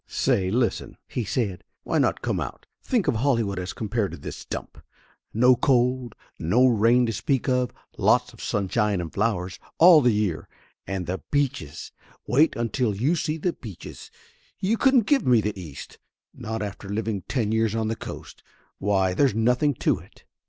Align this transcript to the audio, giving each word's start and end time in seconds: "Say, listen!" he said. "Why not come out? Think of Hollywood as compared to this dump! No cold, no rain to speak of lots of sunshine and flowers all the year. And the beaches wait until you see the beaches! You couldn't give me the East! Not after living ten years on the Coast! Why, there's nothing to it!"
"Say, 0.07 0.49
listen!" 0.49 0.97
he 1.15 1.23
said. 1.23 1.63
"Why 1.83 1.99
not 1.99 2.23
come 2.23 2.39
out? 2.39 2.65
Think 2.81 3.07
of 3.07 3.17
Hollywood 3.17 3.59
as 3.59 3.71
compared 3.71 4.09
to 4.13 4.17
this 4.17 4.45
dump! 4.45 4.81
No 5.31 5.55
cold, 5.55 6.15
no 6.39 6.65
rain 6.65 7.05
to 7.05 7.13
speak 7.13 7.47
of 7.47 7.69
lots 7.99 8.33
of 8.33 8.41
sunshine 8.41 8.99
and 8.99 9.13
flowers 9.13 9.59
all 9.77 10.01
the 10.01 10.09
year. 10.11 10.49
And 10.87 11.05
the 11.05 11.21
beaches 11.29 11.91
wait 12.25 12.55
until 12.55 12.95
you 12.95 13.15
see 13.15 13.37
the 13.37 13.53
beaches! 13.53 14.09
You 14.59 14.75
couldn't 14.75 15.05
give 15.05 15.27
me 15.27 15.39
the 15.39 15.53
East! 15.61 15.99
Not 16.33 16.63
after 16.63 16.89
living 16.89 17.21
ten 17.27 17.51
years 17.51 17.75
on 17.75 17.87
the 17.87 17.95
Coast! 17.95 18.41
Why, 18.79 19.13
there's 19.13 19.35
nothing 19.35 19.75
to 19.75 19.99
it!" 19.99 20.23